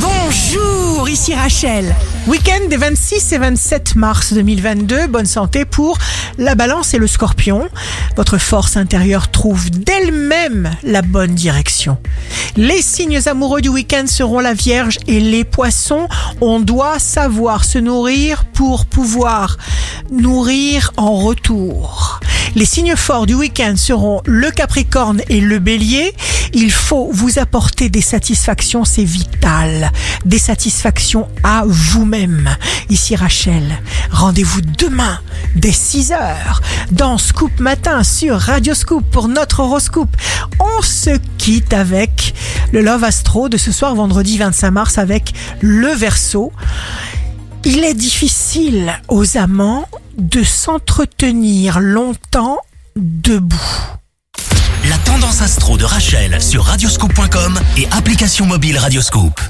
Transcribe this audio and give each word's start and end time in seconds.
Bonjour, 0.00 1.08
ici 1.08 1.34
Rachel. 1.34 1.94
Week-end 2.28 2.68
des 2.68 2.76
26 2.76 3.32
et 3.32 3.38
27 3.38 3.96
mars 3.96 4.32
2022. 4.32 5.08
Bonne 5.08 5.26
santé 5.26 5.64
pour 5.64 5.98
la 6.38 6.54
balance 6.54 6.94
et 6.94 6.98
le 6.98 7.06
scorpion. 7.06 7.68
Votre 8.16 8.38
force 8.38 8.76
intérieure 8.76 9.30
trouve 9.30 9.70
d'elle-même 9.70 10.70
la 10.84 11.02
bonne 11.02 11.34
direction. 11.34 11.98
Les 12.56 12.82
signes 12.82 13.20
amoureux 13.26 13.60
du 13.60 13.70
week-end 13.70 14.06
seront 14.06 14.40
la 14.40 14.54
Vierge 14.54 14.98
et 15.06 15.18
les 15.20 15.44
poissons. 15.44 16.06
On 16.40 16.60
doit 16.60 16.98
savoir 16.98 17.64
se 17.64 17.78
nourrir 17.78 18.44
pour 18.44 18.86
pouvoir 18.86 19.56
nourrir 20.10 20.92
en 20.96 21.14
retour. 21.14 22.07
Les 22.58 22.64
signes 22.64 22.96
forts 22.96 23.26
du 23.26 23.34
week-end 23.34 23.74
seront 23.76 24.20
le 24.26 24.50
Capricorne 24.50 25.22
et 25.28 25.40
le 25.40 25.60
Bélier. 25.60 26.12
Il 26.52 26.72
faut 26.72 27.08
vous 27.12 27.38
apporter 27.38 27.88
des 27.88 28.00
satisfactions, 28.00 28.84
c'est 28.84 29.04
vital. 29.04 29.92
Des 30.24 30.40
satisfactions 30.40 31.28
à 31.44 31.62
vous-même. 31.64 32.50
Ici 32.90 33.14
Rachel, 33.14 33.62
rendez-vous 34.10 34.60
demain 34.76 35.20
dès 35.54 35.70
6 35.70 36.10
heures 36.10 36.60
dans 36.90 37.16
Scoop 37.16 37.60
Matin 37.60 38.02
sur 38.02 38.36
Radio 38.36 38.74
Scoop 38.74 39.04
pour 39.08 39.28
notre 39.28 39.60
horoscope. 39.60 40.16
On 40.58 40.82
se 40.82 41.16
quitte 41.36 41.72
avec 41.72 42.34
le 42.72 42.82
Love 42.82 43.04
Astro 43.04 43.48
de 43.48 43.56
ce 43.56 43.70
soir 43.70 43.94
vendredi 43.94 44.36
25 44.36 44.70
mars 44.72 44.98
avec 44.98 45.32
le 45.60 45.94
Verseau. 45.94 46.52
Il 47.64 47.84
est 47.84 47.94
difficile 47.94 49.00
aux 49.06 49.36
amants 49.36 49.86
de 50.18 50.42
s'entretenir 50.42 51.80
longtemps 51.80 52.58
debout. 52.96 53.56
La 54.88 54.98
tendance 54.98 55.42
astro 55.42 55.76
de 55.76 55.84
Rachel 55.84 56.42
sur 56.42 56.64
radioscope.com 56.64 57.58
et 57.76 57.86
application 57.92 58.46
mobile 58.46 58.78
Radioscope. 58.78 59.40